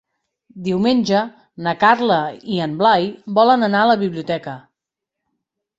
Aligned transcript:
Diumenge 0.67 1.21
na 1.67 1.75
Carla 1.85 2.19
i 2.57 2.59
en 2.69 2.75
Blai 2.83 3.07
volen 3.41 3.69
anar 3.71 3.87
a 3.87 3.95
la 3.95 4.01
biblioteca. 4.07 4.57